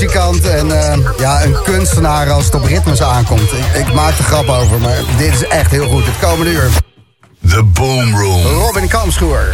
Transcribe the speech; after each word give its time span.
muzikant 0.00 0.48
en 0.48 0.70
eh, 0.70 0.98
ja, 1.18 1.44
een 1.44 1.56
kunstenaar 1.62 2.30
als 2.30 2.44
het 2.44 2.54
op 2.54 2.64
ritmes 2.64 3.02
aankomt. 3.02 3.52
Ik, 3.52 3.86
ik 3.86 3.92
maak 3.92 4.18
er 4.18 4.24
grap 4.24 4.48
over, 4.48 4.80
maar 4.80 4.98
dit 5.18 5.34
is 5.34 5.44
echt 5.44 5.70
heel 5.70 5.88
goed. 5.88 6.06
Het 6.06 6.18
komende 6.18 6.50
uur. 6.50 6.70
The 7.48 7.62
Boom 7.62 8.16
Room. 8.16 8.42
Robin 8.42 8.88
Kamschoer. 8.88 9.48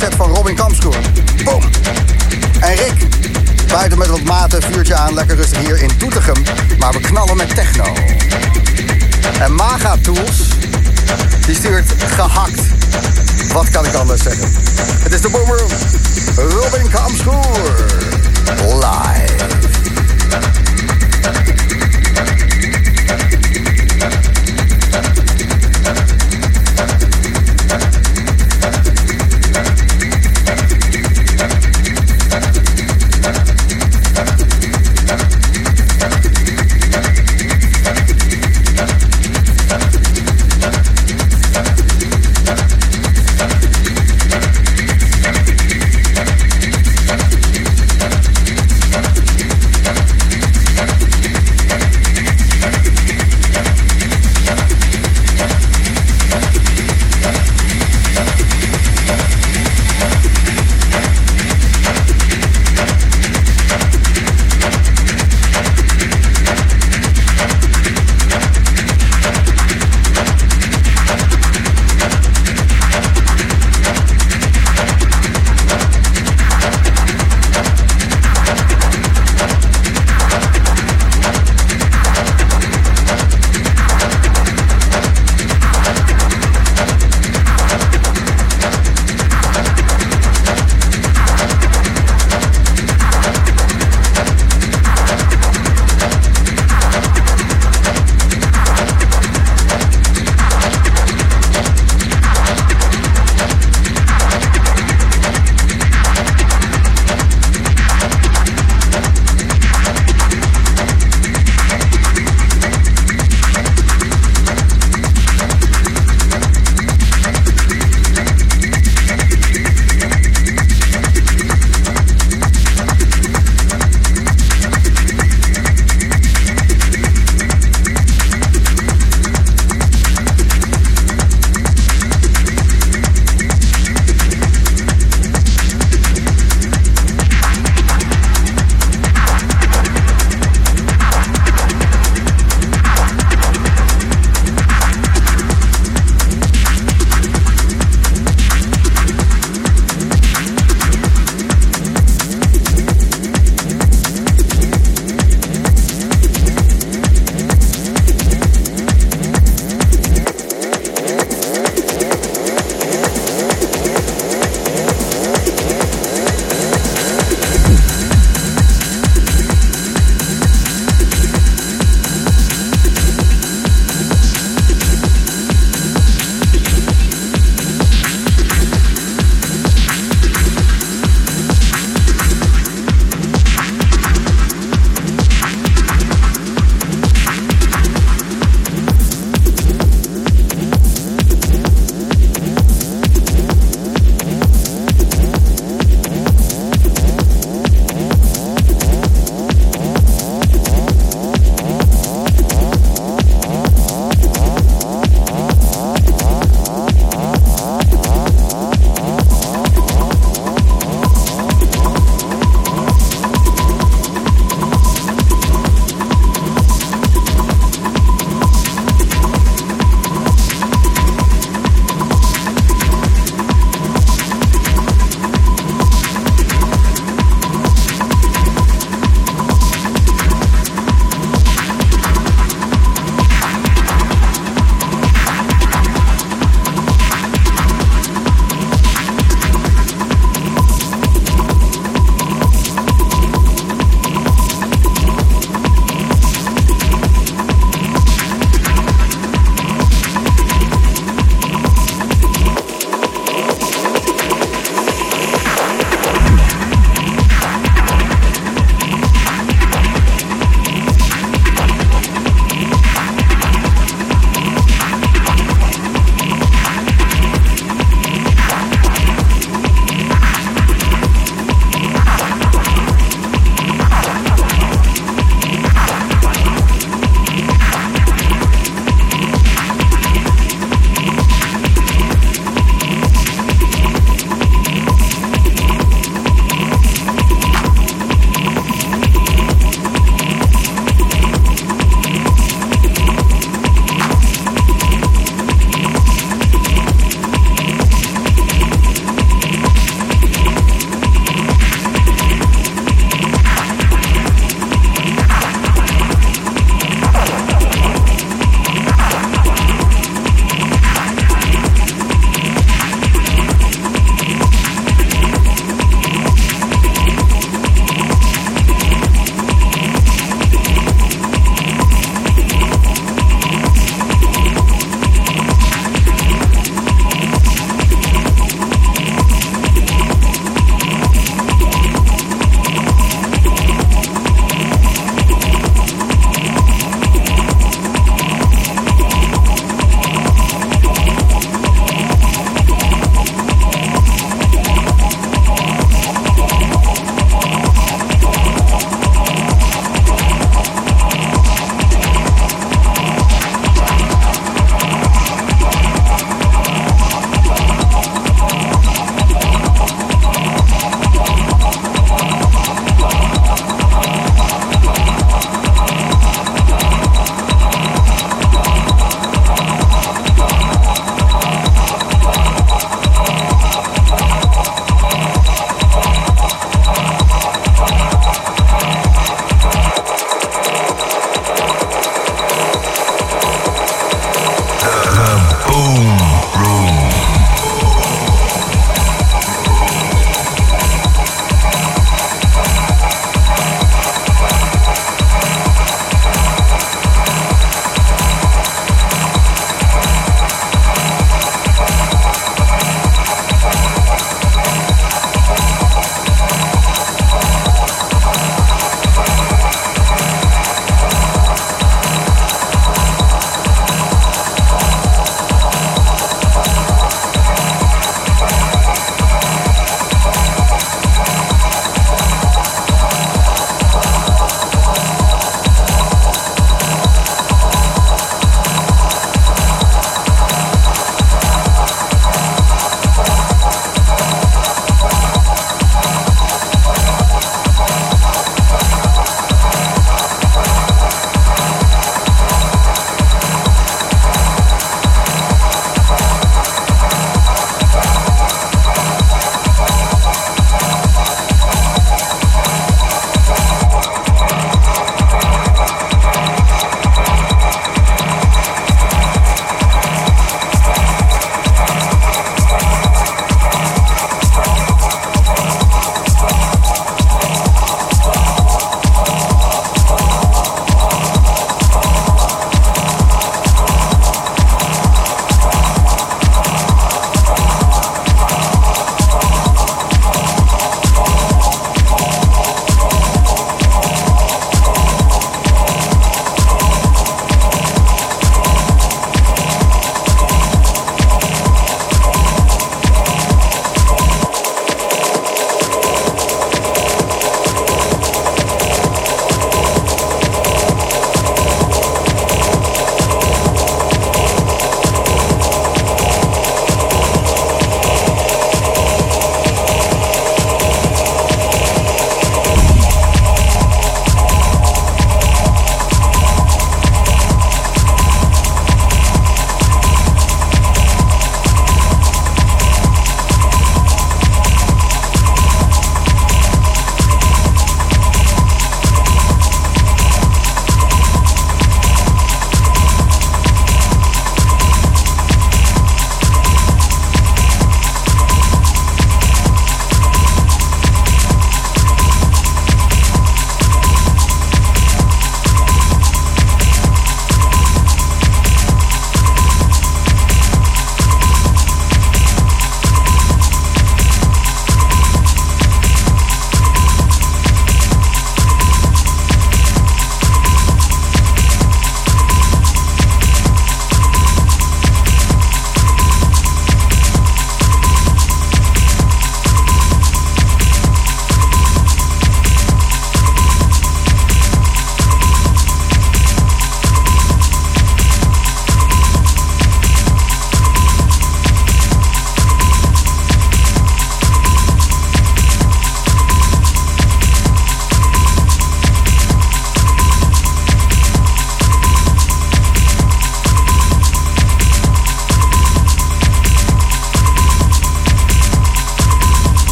Set 0.00 0.14
van 0.14 0.34
Robin 0.34 0.54
Kamschoer. 0.54 0.96
Boom. 1.44 1.62
En 2.60 2.74
Rick, 2.74 3.06
buiten 3.68 3.98
met 3.98 4.08
wat 4.08 4.22
maten, 4.22 4.62
vuurtje 4.62 4.94
aan, 4.94 5.14
lekker 5.14 5.36
rustig 5.36 5.58
hier 5.58 5.82
in 5.82 5.90
Doetinchem. 5.98 6.42
Maar 6.78 6.92
we 6.92 7.00
knallen 7.00 7.36
met 7.36 7.54
techno. 7.54 7.84
En 9.40 9.54
Maga 9.54 9.96
Tools, 10.02 10.48
die 11.46 11.54
stuurt 11.54 11.92
gehakt. 12.06 12.60
Wat 13.52 13.70
kan 13.70 13.86
ik 13.86 13.94
anders 13.94 14.22
zeggen? 14.22 14.52
Het 15.02 15.12
is 15.12 15.20
de 15.20 15.28
Boomroom. 15.28 15.70
Robin 16.36 16.90
Kamschoer. 16.90 17.86
Live. 18.58 19.40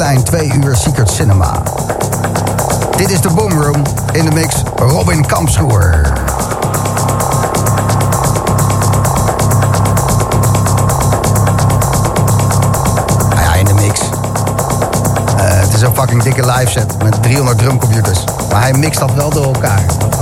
Klein, 0.00 0.22
2 0.22 0.52
uur 0.64 0.76
Secret 0.76 1.10
Cinema. 1.10 1.62
Dit 2.96 3.10
is 3.10 3.20
de 3.20 3.30
Boomroom 3.30 3.82
in 4.12 4.24
de 4.24 4.30
mix 4.30 4.62
Robin 4.76 5.26
Kampschoer. 5.26 6.12
Nou 13.28 13.40
ja, 13.40 13.54
in 13.54 13.64
de 13.64 13.74
mix. 13.74 14.00
Eh, 14.00 15.60
het 15.60 15.74
is 15.74 15.80
een 15.80 15.94
fucking 15.94 16.22
dikke 16.22 16.46
live 16.46 16.70
set 16.70 17.02
met 17.02 17.22
300 17.22 17.58
drumcomputers. 17.58 18.24
Maar 18.50 18.60
hij 18.60 18.72
mixt 18.72 19.00
dat 19.00 19.14
wel 19.14 19.30
door 19.30 19.44
elkaar. 19.44 19.82
Dat 19.98 20.18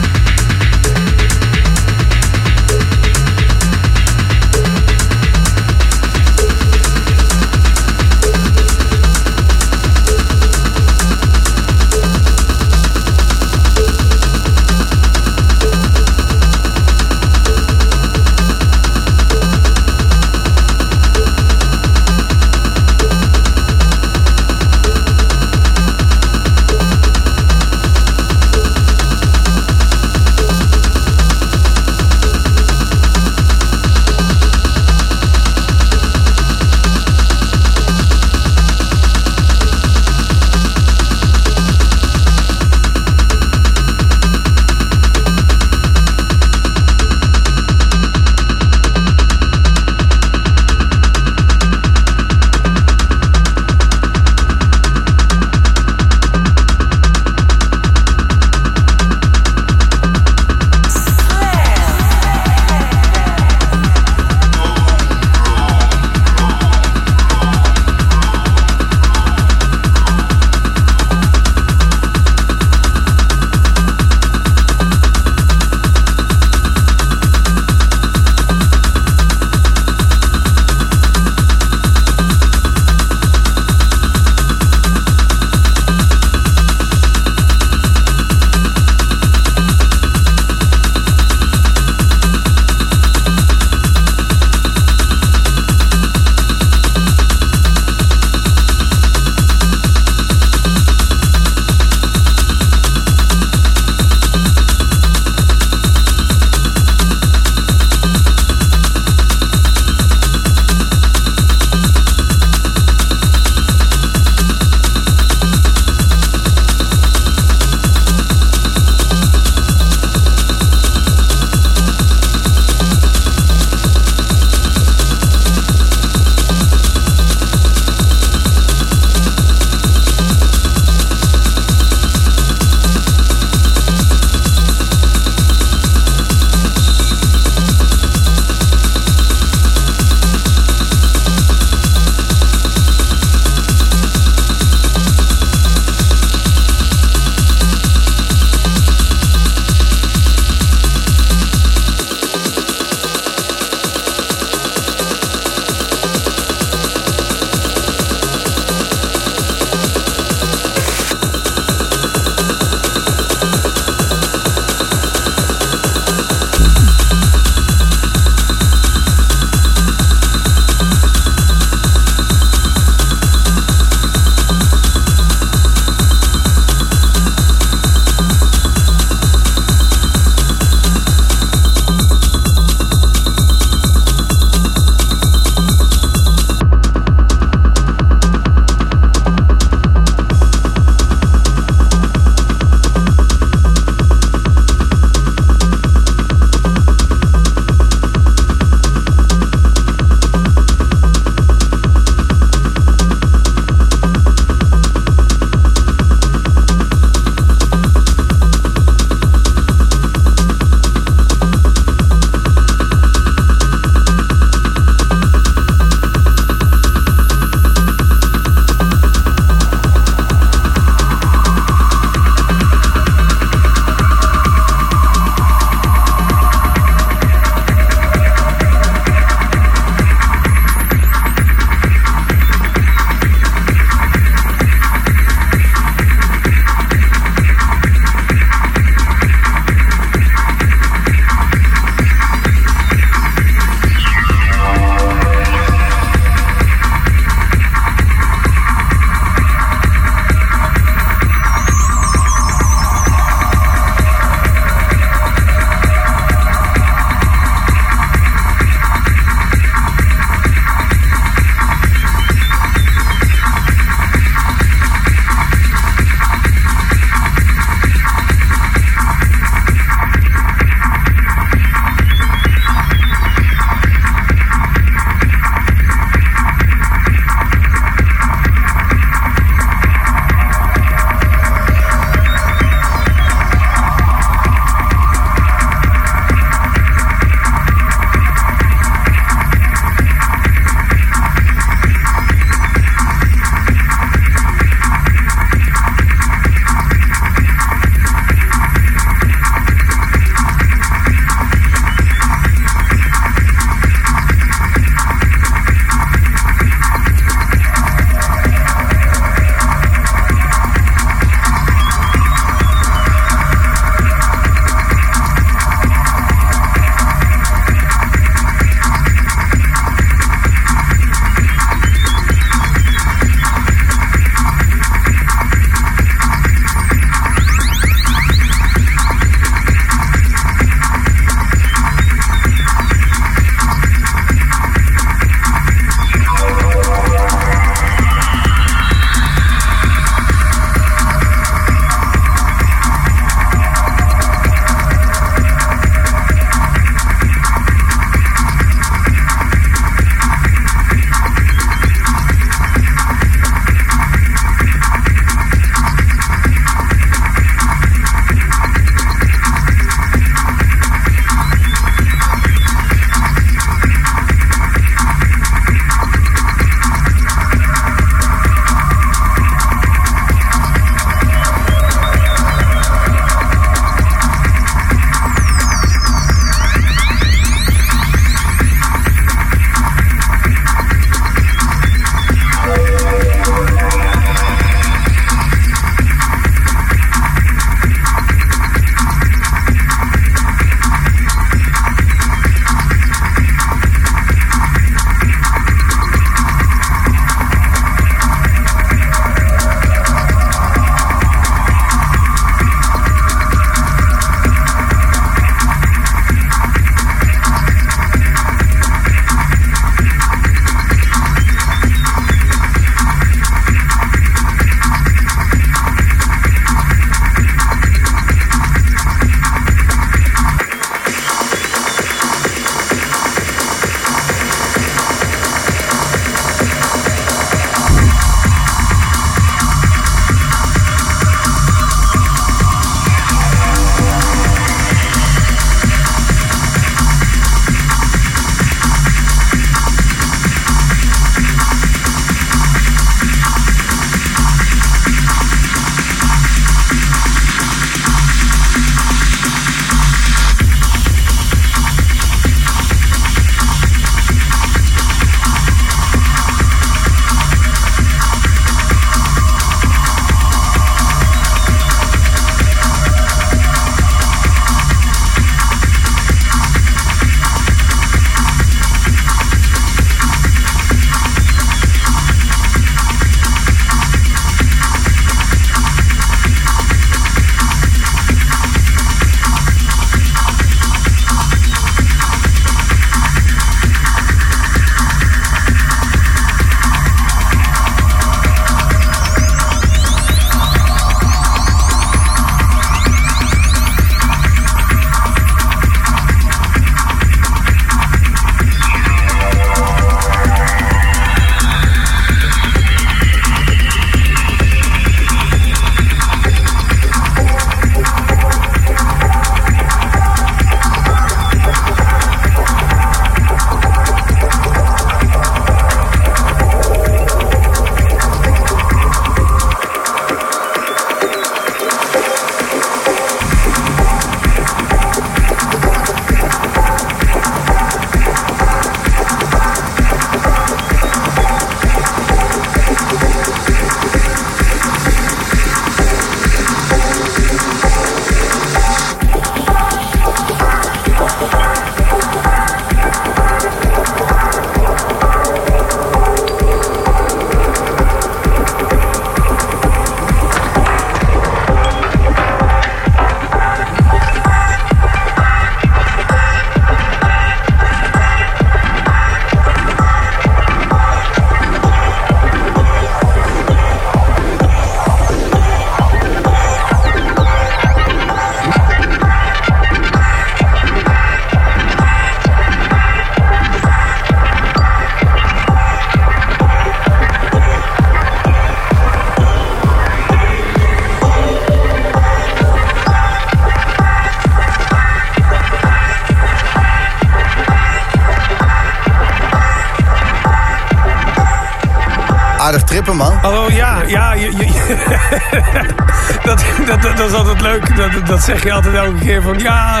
zeg 598.48 598.62
je 598.62 598.72
altijd 598.72 598.94
elke 598.94 599.18
keer 599.18 599.42
van 599.42 599.58
ja, 599.58 600.00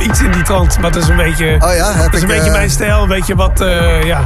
iets 0.00 0.20
in 0.22 0.30
die 0.32 0.42
trant. 0.42 0.78
Maar 0.80 0.92
dat 0.92 1.02
is 1.02 1.08
een 1.08 1.16
beetje, 1.16 1.56
Oh 1.60 1.74
ja, 1.74 1.92
heb 1.92 2.04
dat 2.04 2.14
is 2.14 2.22
een 2.22 2.28
ik, 2.28 2.34
beetje 2.34 2.50
eh, 2.50 2.56
mijn 2.56 2.70
stijl. 2.70 3.02
Een 3.02 3.08
beetje 3.08 3.34
wat, 3.34 3.60
eh, 3.60 4.02
ja. 4.02 4.20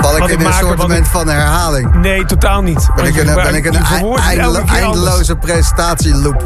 Val 0.00 0.14
ik 0.14 0.20
wat 0.20 0.30
in 0.30 0.38
een 0.38 0.42
maak, 0.44 0.60
soort 0.60 0.76
moment 0.78 1.08
van 1.08 1.28
herhaling? 1.28 1.94
Nee, 1.94 2.24
totaal 2.24 2.62
niet. 2.62 2.88
Ben 2.96 3.04
ik 3.04 3.16
een, 3.16 3.34
ben 3.34 3.54
ik 3.54 3.64
een 3.66 3.84
eindelo- 4.16 4.64
eindeloze 4.66 5.36
presentatieloop? 5.36 6.42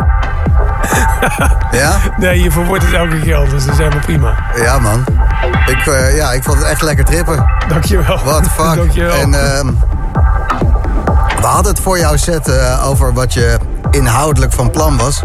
ja? 1.70 1.96
Nee, 2.16 2.42
je 2.42 2.50
verwoordt 2.50 2.84
het 2.84 2.92
elke 2.94 3.20
keer 3.20 3.34
anders. 3.36 3.64
Dat 3.64 3.72
is 3.72 3.78
helemaal 3.78 4.00
prima. 4.04 4.34
Ja, 4.56 4.78
man. 4.78 5.04
Ik, 5.66 5.86
eh, 5.86 6.16
ja, 6.16 6.32
ik 6.32 6.42
vond 6.42 6.58
het 6.58 6.66
echt 6.66 6.82
lekker 6.82 7.04
trippen. 7.04 7.46
Dankjewel. 7.68 8.18
What 8.24 8.42
the 8.42 8.50
fuck? 8.50 8.74
Dankjewel. 8.76 9.14
En 9.14 9.34
ehm, 9.34 9.66
we 11.40 11.46
hadden 11.46 11.72
het 11.72 11.82
voor 11.82 11.98
jou 11.98 12.18
set 12.18 12.48
eh, 12.48 12.88
over 12.88 13.12
wat 13.12 13.32
je 13.32 13.58
inhoudelijk 13.90 14.52
van 14.52 14.70
plan 14.70 14.96
was. 14.96 15.22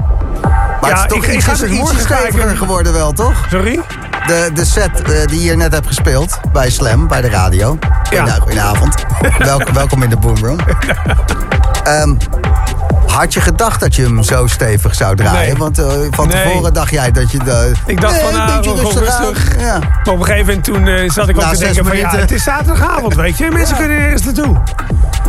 Maar 0.86 0.96
Ja, 0.96 1.02
het 1.02 1.12
is 1.12 1.18
toch 1.18 1.26
ik- 1.26 1.32
ik 1.32 1.70
iets, 1.72 1.80
morgen 1.80 2.00
steviger 2.00 2.58
geworden 2.58 2.94
wel, 2.94 3.12
toch? 3.14 3.46
Sorry? 3.50 3.80
De, 4.28 4.50
de 4.54 4.66
set 4.66 5.02
eh, 5.02 5.26
die 5.26 5.44
je 5.44 5.56
net 5.56 5.74
hebt 5.74 5.88
gespeeld 5.88 6.40
bij 6.52 6.70
Slam, 6.70 7.08
bij 7.08 7.22
de 7.22 7.30
radio. 7.30 7.78
Ja. 8.10 8.26
Goedenavond. 8.26 8.42
goedenavond. 8.42 8.96
Welk- 9.38 9.70
welkom 9.70 10.04
in 10.04 10.10
de 10.10 10.18
Boomroom. 10.18 10.58
Ehm, 11.84 12.14
had 13.08 13.34
je 13.34 13.42
gedacht 13.42 13.80
dat 13.80 13.96
je 13.96 14.02
hem 14.02 14.24
zo 14.24 14.48
stevig 14.48 14.96
zou 14.96 15.16
draaien? 15.16 15.48
Nee. 15.48 15.56
Want 15.58 15.80
eh, 15.80 15.86
van 16.12 16.28
Nee. 16.28 16.44
tevoren 16.44 16.74
dacht 16.74 16.92
jij 16.92 17.12
dat 17.12 17.32
je... 17.32 17.38
De, 17.38 17.72
Ik 17.86 18.02
dacht 18.02 18.16
van, 18.20 18.30
Nee, 18.34 18.38
nou, 18.38 18.56
beetje 18.62 18.78
gewoon 18.78 18.98
rustig 18.98 19.28
rustig. 19.34 19.60
Ja. 19.62 19.78
Maar 19.80 20.14
op 20.14 20.20
een 20.20 20.26
gegeven 20.26 20.46
moment 20.46 20.64
toen 20.64 20.88
eh, 20.88 21.10
zat 21.10 21.30
ik 21.30 21.36
ook 21.36 21.42
Na 21.44 21.50
te 21.52 21.58
denken 21.60 21.86
van 21.86 21.98
ja, 21.98 22.16
het 22.16 22.32
is 22.32 22.44
zaterdagavond, 22.44 23.16
weet 23.16 23.38
je. 23.38 23.52
Mensen 23.52 23.78
kunnen 23.78 23.98
ergens 23.98 24.24
naartoe. 24.24 24.58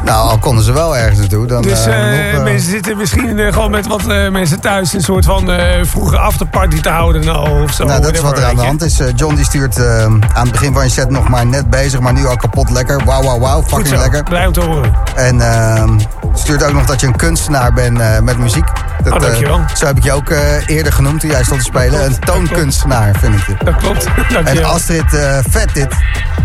Nou, 0.06 0.28
al 0.28 0.38
konden 0.38 0.64
ze 0.64 0.72
wel 0.72 0.96
ergens 0.96 1.18
naartoe. 1.18 1.46
Dan, 1.46 1.62
Dus 1.62 1.86
nog, 1.86 1.94
eh, 1.94 2.42
mensen 2.42 2.70
zitten 2.70 2.96
misschien 2.96 3.52
gewoon 3.52 3.70
met 3.70 3.86
wat 3.86 4.04
mensen 4.30 4.60
thuis 4.60 4.92
een 4.92 5.02
soort 5.02 5.24
van 5.24 5.50
vroege 5.82 6.18
afterparty 6.18 6.80
te 6.80 6.88
houden 6.88 7.24
nou, 7.24 7.62
of 7.62 7.72
zo. 7.72 7.84
Nou, 7.84 8.00
dat 8.00 8.14
is 8.14 8.20
wat 8.20 8.38
er 8.38 8.44
aan 8.44 8.56
de 8.56 8.62
hand 8.62 8.82
is. 8.82 9.00
John 9.16 9.34
die 9.34 9.44
stuurt 9.44 9.78
aan 9.86 10.22
het 10.32 10.50
begin 10.50 10.72
van 10.72 10.84
je 10.84 10.90
set 10.90 11.10
nog 11.10 11.28
maar 11.28 11.46
net 11.46 11.70
bezig, 11.70 12.00
maar 12.00 12.12
nu 12.12 12.26
al 12.26 12.36
kapot 12.36 12.70
lekker. 12.70 13.04
Wauw, 13.04 13.22
wauw, 13.22 13.38
wauw. 13.38 13.62
Fucking 13.62 13.98
lekker. 13.98 14.22
blij 14.22 14.46
om 14.46 14.52
te 14.52 14.60
horen. 14.60 14.92
En 15.14 15.40
ehm, 15.40 15.98
stuurt 16.34 16.64
ook 16.64 16.72
nog 16.72 16.86
dat 16.86 17.00
je 17.00 17.06
een 17.06 17.16
kunstenaar 17.16 17.72
bent 17.72 18.22
met 18.22 18.38
muziek. 18.38 18.66
Dat, 19.10 19.14
Oh, 19.22 19.28
eh, 19.28 19.32
dankjewel. 19.34 19.60
zo 19.74 19.86
heb 19.86 19.96
ik 19.96 20.04
je 20.04 20.12
ook 20.12 20.30
eh, 20.30 20.68
eerder 20.68 20.92
genoemd 20.92 21.20
toen 21.20 21.30
jij 21.30 21.42
stond 21.44 21.60
te 21.60 21.66
spelen. 21.66 21.88
klopt, 21.90 22.04
Een 22.04 22.10
dat 22.20 22.26
toonkunstenaar, 22.26 23.14
vind 23.18 23.34
ik 23.34 23.46
je. 23.46 23.54
Dat 23.64 23.76
klopt, 23.76 24.04
En 24.28 24.34
dankjewel. 24.44 24.70
Astrid, 24.70 25.14
eh, 25.14 25.38
vet 25.48 25.74
dit. 25.74 25.88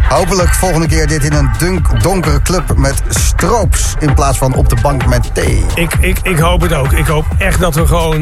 Hopelijk 0.10 0.50
volgende 0.54 0.88
keer 0.88 1.08
dit 1.08 1.24
in 1.24 1.34
een 1.34 1.50
dunk, 1.58 2.02
donkere 2.04 2.42
club 2.42 2.78
met 2.78 3.02
stroops... 3.10 3.94
in 4.00 4.14
plaats 4.14 4.38
van 4.38 4.54
op 4.56 4.70
de 4.70 4.76
bank 4.82 5.06
met 5.06 5.30
thee. 5.36 5.66
Ik, 5.76 5.94
ik, 6.00 6.18
ik 6.24 6.40
hoop 6.40 6.62
het 6.62 6.74
ook. 6.74 6.92
Ik 6.92 7.08
hoop 7.08 7.26
echt 7.38 7.60
dat 7.60 7.76
we 7.76 7.88
gewoon, 7.88 8.22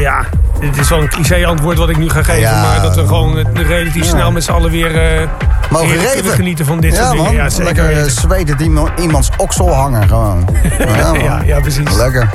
ja, 0.00 0.24
dit 0.60 0.76
is 0.78 0.88
wel 0.88 1.00
een 1.00 1.08
cliché 1.08 1.46
antwoord 1.46 1.78
wat 1.78 1.88
ik 1.88 1.96
nu 1.96 2.10
ga 2.10 2.22
geven, 2.22 2.40
Ja. 2.40 2.62
maar 2.62 2.82
dat 2.82 2.94
we 2.96 3.06
gewoon 3.06 3.46
relatief 3.54 4.04
Ja. 4.04 4.10
snel 4.10 4.32
met 4.32 4.44
z'n 4.44 4.50
allen 4.52 4.70
weer 4.70 5.28
Mogen 5.70 5.98
genieten 6.24 6.66
van 6.66 6.80
dit 6.80 6.92
ja, 6.92 6.98
soort 6.98 7.10
dingen. 7.10 7.24
man. 7.24 7.34
Ja, 7.34 7.48
zeker. 7.48 7.64
Lekker 7.84 8.10
zweten 8.10 8.56
die 8.56 8.66
iemand- 8.66 9.00
iemands 9.00 9.30
oksel 9.36 9.74
hangen 9.74 10.08
gewoon. 10.08 10.48
Ja, 11.22 11.40
ja, 11.44 11.60
precies. 11.60 11.92
Lekker. 11.96 12.28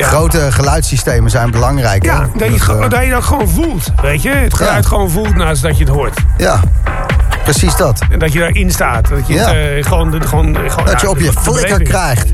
Ja. 0.00 0.06
Grote 0.06 0.52
geluidssystemen 0.52 1.30
zijn 1.30 1.50
belangrijk. 1.50 2.04
hè? 2.06 2.12
Ja, 2.12 2.26
dat 2.36 2.48
je, 2.52 2.60
ge- 2.60 2.78
eh, 2.78 2.88
dat 2.88 3.04
je 3.04 3.10
dat 3.10 3.24
gewoon 3.24 3.48
voelt, 3.48 3.92
weet 4.02 4.22
je. 4.22 4.30
Het 4.30 4.54
geluid 4.54 4.82
Ja. 4.82 4.88
gewoon 4.88 5.10
voelt 5.10 5.34
naast 5.36 5.62
dat 5.62 5.78
je 5.78 5.84
het 5.84 5.92
hoort. 5.92 6.18
ja, 6.36 6.60
precies 7.44 7.76
dat. 7.76 8.00
En 8.10 8.18
dat 8.18 8.32
je 8.32 8.38
daarin 8.38 8.70
staat. 8.70 9.08
Dat 9.08 9.26
je 9.26 9.38
het 9.38 9.46
eh, 9.78 9.84
gewoon, 9.84 10.22
gewoon, 10.26 10.56
gewoon... 10.68 10.84
Dat 10.84 11.00
je 11.00 11.08
op 11.10 11.18
je 11.18 11.32
flikker 11.32 11.82
krijgt. 11.82 12.32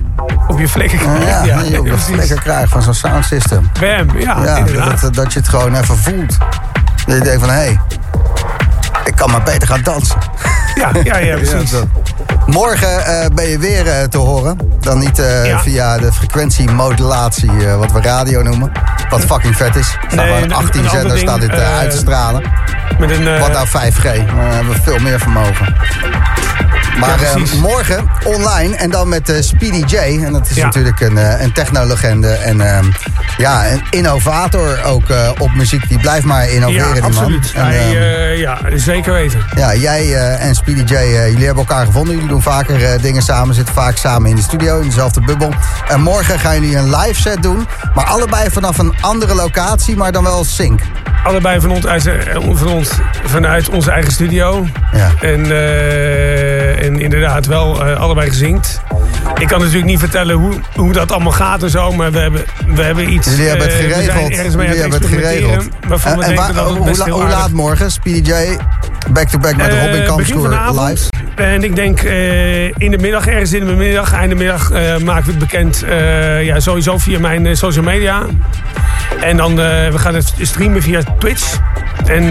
Op 0.48 0.58
je 0.58 0.68
flikker 0.68 0.98
krijgt, 0.98 1.46
Ja, 1.46 1.78
op 1.78 1.86
je 1.86 1.98
flikker 1.98 2.40
krijgt 2.40 2.72
van 2.72 2.82
zo'n 2.82 2.94
soundsystem. 2.94 3.70
Bam, 3.80 4.18
ja, 4.18 4.36
Ja, 4.44 4.90
dat, 5.00 5.14
dat 5.14 5.32
je 5.32 5.38
het 5.38 5.48
gewoon 5.48 5.74
even 5.74 5.96
voelt. 5.96 6.36
Dat 7.06 7.14
je 7.16 7.20
denkt 7.20 7.40
van, 7.40 7.48
hé, 7.50 7.54
hey, 7.56 7.80
ik 9.04 9.16
kan 9.16 9.30
maar 9.30 9.42
beter 9.42 9.68
gaan 9.68 9.82
dansen. 9.82 10.16
Ja, 10.76 10.90
ja, 11.04 11.16
ja, 11.16 11.36
precies. 11.36 11.70
Ja. 11.70 11.78
Morgen 12.46 13.06
eh, 13.06 13.26
ben 13.34 13.48
je 13.48 13.58
weer 13.58 13.86
eh, 13.86 14.02
te 14.04 14.18
horen. 14.18 14.58
Dan 14.80 14.98
niet 14.98 15.18
eh, 15.18 15.46
Ja. 15.46 15.58
via 15.60 15.98
de 15.98 16.12
frequentiemodulatie, 16.12 17.50
eh, 17.66 17.76
wat 17.78 17.92
we 17.92 18.00
radio 18.00 18.42
noemen. 18.42 18.72
Wat 19.08 19.20
fucking 19.20 19.56
vet 19.56 19.76
is. 19.76 19.88
Er 19.92 19.98
staan 20.10 20.16
Nee, 20.16 20.26
gewoon 20.34 20.42
een- 20.42 20.52
18 20.52 20.80
een 20.80 20.88
ander 20.88 20.90
zenders 21.00 21.20
ding, 21.20 21.28
staat 21.30 21.40
dit 21.40 21.60
uit 21.60 21.90
te 21.90 21.96
stralen. 21.96 22.42
Met 22.98 23.10
een, 23.10 23.28
eh, 23.28 23.40
Wat 23.40 23.52
nou 23.52 23.66
5G? 23.68 24.04
Maar 24.34 24.48
we 24.48 24.54
hebben 24.54 24.82
veel 24.82 24.98
meer 24.98 25.18
vermogen. 25.20 25.74
Maar 27.00 27.20
Ja, 27.20 27.58
morgen 27.60 28.08
online 28.24 28.76
en 28.76 28.90
dan 28.90 29.08
met 29.08 29.28
eh, 29.28 29.36
Speedy 29.42 29.84
J. 29.94 29.96
En 30.24 30.32
dat 30.32 30.50
is 30.50 30.56
Ja. 30.56 30.64
natuurlijk 30.64 31.00
een, 31.00 31.18
eh, 31.18 31.40
een 31.40 31.52
technolegende 31.52 32.28
en 32.32 32.60
eh, 32.60 32.78
ja, 33.36 33.70
een 33.70 33.82
innovator 33.90 34.78
ook 34.84 35.08
eh, 35.10 35.30
op 35.38 35.54
muziek. 35.54 35.88
Die 35.88 35.98
blijft 35.98 36.24
maar 36.26 36.48
innoveren, 36.50 36.86
ja, 36.86 36.92
die 36.92 37.02
absoluut. 37.02 37.52
man. 37.54 37.64
En, 37.64 37.70
Hij, 37.70 37.78
ehm, 37.86 37.96
eh, 37.96 38.38
ja, 38.38 38.58
zeker 38.74 39.12
weten. 39.12 39.40
ja, 39.56 39.74
jij 39.74 40.14
eh, 40.14 40.44
en 40.44 40.54
Speedy 40.66 40.92
J, 40.92 40.96
eh, 40.96 41.28
jullie 41.28 41.46
hebben 41.46 41.64
elkaar 41.66 41.86
gevonden. 41.86 42.14
Jullie 42.14 42.28
doen 42.28 42.42
vaker 42.42 42.84
eh, 42.84 43.02
dingen 43.02 43.22
samen, 43.22 43.54
zitten 43.54 43.74
vaak 43.74 43.96
samen 43.96 44.30
in 44.30 44.36
de 44.36 44.42
studio, 44.42 44.78
in 44.80 44.86
dezelfde 44.86 45.20
bubbel. 45.20 45.52
En 45.88 46.00
morgen 46.00 46.38
gaan 46.38 46.60
jullie 46.60 46.76
een 46.76 46.96
live 46.96 47.20
set 47.20 47.42
doen, 47.42 47.66
maar 47.94 48.04
allebei 48.04 48.50
vanaf 48.50 48.78
een 48.78 48.94
andere 49.00 49.34
locatie, 49.34 49.96
maar 49.96 50.12
dan 50.12 50.22
wel 50.22 50.44
sync. 50.44 50.80
Allebei 51.24 51.60
van 51.60 51.70
ons, 51.70 51.84
eh, 51.84 52.12
van 52.52 52.68
ons, 52.68 52.90
vanuit 53.24 53.68
onze 53.68 53.90
eigen 53.90 54.12
studio. 54.12 54.66
Ja. 54.92 55.10
En, 55.20 55.50
en 56.82 57.00
inderdaad 57.00 57.46
wel 57.46 57.82
allebei 57.84 58.28
gezinkt. 58.28 58.80
Ik 59.38 59.46
kan 59.48 59.58
natuurlijk 59.58 59.86
niet 59.86 59.98
vertellen 59.98 60.36
hoe, 60.36 60.54
hoe 60.74 60.92
dat 60.92 61.12
allemaal 61.12 61.32
gaat 61.32 61.62
en 61.62 61.70
zo, 61.70 61.92
maar 61.92 62.12
we 62.12 62.18
hebben, 62.18 62.44
we 62.66 62.82
hebben 62.82 63.12
iets... 63.12 63.28
Jullie 63.28 63.48
hebben 63.48 63.66
het 63.68 63.76
we 63.76 63.82
zijn 63.82 63.92
geregeld. 64.02 64.32
ergens 64.32 64.56
mee 64.56 64.66
Jullie 64.66 64.84
aan 64.84 64.90
het 64.90 65.02
hebben 65.02 65.18
het 65.20 65.28
geregeld. 65.30 65.68
En- 65.80 65.88
we 65.88 66.34
waar- 66.34 66.54
hoe, 66.64 66.96
la- 66.96 67.08
hoe 67.08 67.28
laat 67.28 67.50
morgen? 67.50 67.90
Speedy 67.90 68.30
J, 68.30 68.56
back-to-back 69.10 69.56
met 69.56 69.66
Eh, 69.68 70.06
Robin 70.06 70.26
vanavond. 70.26 70.88
live. 70.88 71.08
En 71.34 71.64
ik 71.64 71.76
denk 71.76 72.00
eh, 72.02 72.64
in 72.64 72.90
de 72.90 72.98
middag, 72.98 73.26
ergens 73.26 73.52
in 73.52 73.66
de 73.66 73.72
middag, 73.72 74.12
einde 74.12 74.34
middag, 74.34 74.70
eh, 74.70 74.96
maken 74.98 75.24
we 75.24 75.30
het 75.30 75.38
bekend. 75.38 75.84
ja, 76.42 76.60
sowieso 76.60 76.98
via 76.98 77.18
mijn 77.18 77.56
social 77.56 77.84
media. 77.84 78.22
En 79.20 79.36
dan, 79.36 79.56
we 79.56 79.92
gaan 79.94 80.14
het 80.14 80.32
streamen 80.40 80.82
via 80.82 81.00
Twitch. 81.18 81.58
En 82.06 82.28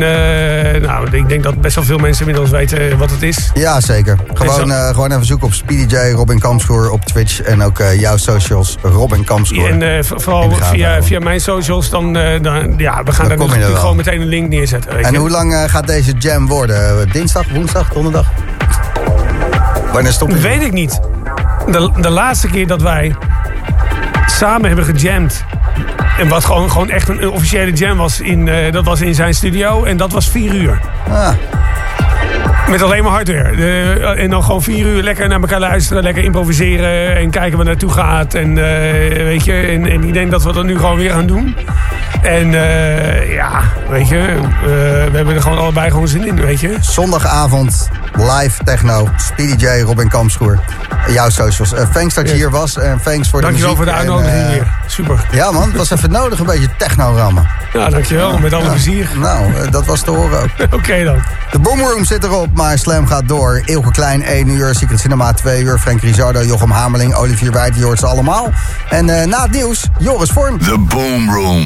nou, 0.81 1.07
ik 1.17 1.29
denk 1.29 1.43
dat 1.43 1.61
best 1.61 1.75
wel 1.75 1.83
veel 1.83 1.97
mensen 1.97 2.25
inmiddels 2.25 2.51
weten 2.51 2.97
wat 2.97 3.11
het 3.11 3.21
is. 3.23 3.49
Ja, 3.53 3.81
zeker. 3.81 4.17
Gewoon, 4.33 4.71
eh, 4.71 4.87
gewoon 4.87 5.11
even 5.11 5.25
zoeken 5.25 5.47
op 5.47 5.53
Speedy 5.53 5.95
J, 5.95 6.11
Robin 6.11 6.39
Kampschoer 6.39 6.89
op 6.91 7.05
Twitch. 7.05 7.41
En 7.41 7.63
ook 7.63 7.77
jouw 7.97 8.17
socials, 8.17 8.77
Robin 8.81 9.23
Kampschoer. 9.23 9.81
En 9.81 10.05
vooral 10.05 10.51
via, 10.51 11.03
via 11.03 11.19
mijn 11.19 11.39
socials, 11.41 11.89
dan, 11.89 12.13
dan 12.41 12.73
ja, 12.77 13.03
we 13.03 13.11
gaan 13.11 13.27
daar 13.27 13.37
er 13.37 13.43
natuurlijk 13.43 13.67
wel. 13.71 13.75
gewoon 13.79 13.95
meteen 13.95 14.21
een 14.21 14.27
link 14.27 14.49
neerzetten. 14.49 15.03
En 15.03 15.15
hoe 15.15 15.29
lang 15.29 15.65
gaat 15.67 15.87
deze 15.87 16.13
jam 16.17 16.47
worden? 16.47 16.64
Eh, 16.69 17.11
Dinsdag, 17.11 17.49
woensdag, 17.53 17.89
donderdag? 17.89 18.27
Wanneer 19.91 20.11
stop 20.11 20.29
je? 20.29 20.37
Weet 20.37 20.61
ik 20.61 20.71
niet. 20.71 20.99
De, 21.71 21.91
de 22.01 22.09
laatste 22.09 22.47
keer 22.47 22.67
dat 22.67 22.81
wij 22.81 23.15
samen 24.25 24.67
hebben 24.67 24.85
gejamd. 24.85 25.43
En 26.17 26.27
wat 26.27 26.45
gewoon, 26.45 26.71
gewoon 26.71 26.89
echt 26.89 27.07
een, 27.07 27.23
een 27.23 27.29
officiële 27.29 27.71
jam 27.73 27.97
was, 27.97 28.19
in, 28.19 28.47
eh, 28.47 28.71
dat 28.71 28.85
was 28.85 29.01
in 29.01 29.15
zijn 29.15 29.33
studio. 29.33 29.83
En 29.83 29.97
dat 29.97 30.11
was 30.11 30.29
vier 30.29 30.53
uur. 30.53 30.79
Ah, 31.09 31.29
Met 32.69 32.81
alleen 32.81 33.03
maar 33.03 33.11
hardware. 33.11 33.55
De- 33.55 34.13
en 34.17 34.29
dan 34.29 34.43
gewoon 34.43 34.61
vier 34.63 34.85
uur 34.85 35.03
lekker 35.03 35.27
naar 35.27 35.39
elkaar 35.39 35.59
luisteren, 35.59 36.03
lekker 36.03 36.23
improviseren 36.23 37.15
en 37.15 37.29
kijken 37.29 37.57
waar 37.57 37.65
naartoe 37.65 37.91
gaat. 37.91 38.33
En 38.33 38.57
eh, 38.57 39.23
weet 39.23 39.45
je, 39.45 39.53
en, 39.53 39.85
en 39.89 40.03
ik 40.03 40.13
denk 40.13 40.31
dat 40.31 40.43
we 40.43 40.53
dat 40.53 40.63
nu 40.65 40.75
gewoon 40.77 40.95
weer 40.97 41.11
gaan 41.11 41.27
doen. 41.27 41.55
En 42.21 42.53
eh, 42.53 43.33
ja, 43.33 43.61
weet 43.89 44.07
je, 44.07 44.17
eh, 44.17 44.65
we 45.11 45.11
hebben 45.13 45.35
er 45.35 45.41
gewoon 45.41 45.57
allebei 45.57 45.89
gewoon 45.91 46.07
zin 46.07 46.27
in, 46.27 46.35
weet 46.41 46.59
je. 46.59 46.77
zondagavond, 46.79 47.89
live 48.13 48.63
techno, 48.63 49.09
Speedy 49.15 49.65
J, 49.65 49.81
Robin 49.81 50.09
Kampschoer. 50.09 50.59
Jouw 51.07 51.29
socials. 51.29 51.73
Eh, 51.73 51.83
thanks 51.93 52.13
dat 52.13 52.23
je 52.25 52.29
Yes. 52.31 52.39
hier 52.41 52.49
was 52.51 52.77
en 52.77 52.99
thanks 53.03 53.29
voor 53.29 53.41
de 53.41 53.45
Dankjewel 53.45 53.75
muziek. 53.75 53.75
voor 53.75 53.85
de 53.85 53.91
uitnodiging 53.99 54.43
eh, 54.43 54.49
weer. 54.49 54.67
Super. 54.87 55.25
Ja 55.31 55.51
man, 55.51 55.67
het 55.67 55.77
was 55.77 55.91
even 55.91 56.11
nodig 56.11 56.39
een 56.39 56.45
beetje 56.45 56.67
techno 56.77 57.15
rammen. 57.15 57.47
Ja, 57.73 57.89
dankjewel. 57.89 58.37
Met 58.37 58.53
alle 58.53 58.63
Ja. 58.63 58.69
plezier. 58.69 59.09
Nou, 59.19 59.53
eh, 59.53 59.71
dat 59.71 59.85
was 59.85 60.01
te 60.01 60.11
horen 60.11 60.41
ook. 60.41 60.49
Oké 60.79 61.03
dan. 61.03 61.17
De 61.51 61.59
Boomroom 61.59 62.03
zit 62.05 62.23
erop, 62.23 62.34
maar 62.53 62.77
Slam 62.77 63.07
gaat 63.07 63.27
door. 63.27 63.61
Ilke 63.65 63.91
Klein 63.91 64.23
1 64.23 64.47
uur, 64.49 64.75
Secret 64.75 64.99
Cinema 64.99 65.33
2 65.33 65.61
uur, 65.61 65.79
Frank 65.79 66.01
Rizardo, 66.01 66.43
Jochem 66.43 66.71
Hameling, 66.71 67.15
Olivier 67.15 67.51
Wijd, 67.51 67.75
ze 67.75 68.05
allemaal. 68.05 68.49
En 68.89 69.09
eh, 69.09 69.27
na 69.27 69.41
het 69.41 69.51
nieuws, 69.51 69.87
Joris 69.99 70.29
Vorm. 70.29 70.59
The 70.59 70.77
Boom 70.77 71.33
Room. 71.33 71.63